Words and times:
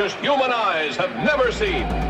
as 0.00 0.14
human 0.14 0.52
eyes 0.52 0.96
have 0.96 1.14
never 1.16 1.52
seen. 1.52 2.01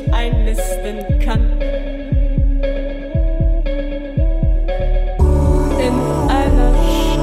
ich 0.00 0.12
einnisten 0.12 1.18
kann. 1.20 1.40
In 5.78 5.94
einer 6.28 6.74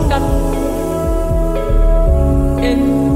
Stadt. 0.05 0.23
In 2.63 3.12